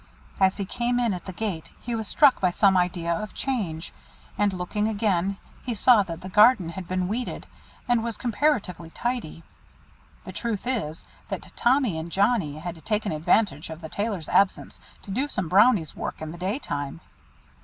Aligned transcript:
As 0.39 0.57
he 0.57 0.65
came 0.65 0.99
in 0.99 1.13
at 1.13 1.25
the 1.25 1.31
gate 1.31 1.71
he 1.79 1.93
was 1.93 2.07
struck 2.07 2.41
by 2.41 2.49
some 2.49 2.75
idea 2.75 3.13
of 3.13 3.35
change, 3.35 3.93
and 4.35 4.51
looking 4.51 4.87
again, 4.87 5.37
he 5.63 5.75
saw 5.75 6.01
that 6.01 6.21
the 6.21 6.27
garden 6.29 6.69
had 6.69 6.87
been 6.87 7.07
weeded, 7.07 7.45
and 7.87 8.03
was 8.03 8.17
comparatively 8.17 8.89
tidy. 8.89 9.43
The 10.25 10.31
truth 10.33 10.65
is, 10.65 11.05
that 11.29 11.55
Tommy 11.55 11.99
and 11.99 12.11
Johnnie 12.11 12.57
had 12.57 12.83
taken 12.83 13.11
advantage 13.11 13.69
of 13.69 13.79
the 13.79 13.89
Tailor's 13.89 14.27
absence 14.27 14.79
to 15.03 15.11
do 15.11 15.27
some 15.27 15.47
Brownie's 15.47 15.95
work 15.95 16.19
in 16.19 16.31
the 16.31 16.37
daytime. 16.39 16.99